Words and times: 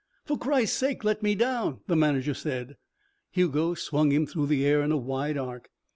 "For 0.25 0.35
Christ's 0.35 0.77
sake, 0.77 1.03
let 1.03 1.21
me 1.21 1.35
down," 1.35 1.81
the 1.85 1.95
manager 1.95 2.33
said. 2.33 2.75
Hugo 3.29 3.75
swung 3.75 4.11
him 4.11 4.25
through 4.25 4.47
the 4.47 4.65
air 4.65 4.81
in 4.81 4.91
a 4.91 4.97
wide 4.97 5.37
arc. 5.37 5.69